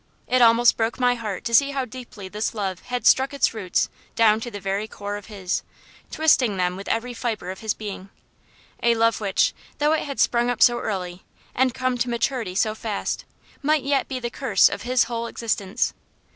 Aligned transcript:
It 0.25 0.41
almost 0.41 0.77
broke 0.77 0.99
my 0.99 1.13
heart 1.13 1.43
to 1.43 1.53
see 1.53 1.69
how 1.73 1.85
deeply 1.85 2.27
this 2.27 2.55
love 2.55 2.79
had 2.87 3.05
struck 3.05 3.35
its 3.35 3.53
roots 3.53 3.87
down 4.15 4.39
to 4.39 4.49
the 4.49 4.59
very 4.59 4.87
core 4.87 5.15
of 5.15 5.27
his; 5.27 5.61
twisting 6.09 6.57
them 6.57 6.75
with 6.75 6.87
every 6.87 7.13
fibre 7.13 7.51
of 7.51 7.59
his 7.59 7.75
being. 7.75 8.09
A 8.81 8.95
love 8.95 9.21
which, 9.21 9.53
though 9.77 9.93
it 9.93 10.05
had 10.05 10.19
sprung 10.19 10.49
up 10.49 10.63
so 10.63 10.79
early, 10.79 11.23
and 11.53 11.75
come 11.75 11.99
to 11.99 12.09
maturity 12.09 12.55
so 12.55 12.73
fast, 12.73 13.25
might 13.61 13.83
yet 13.83 14.07
be 14.07 14.19
the 14.19 14.31
curse 14.31 14.69
of 14.69 14.81
his 14.81 15.03
whole 15.03 15.27
existence. 15.27 15.93